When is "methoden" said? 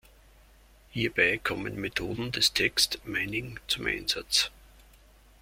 1.79-2.31